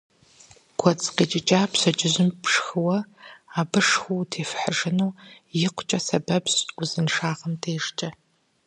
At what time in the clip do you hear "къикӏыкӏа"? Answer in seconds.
1.15-1.61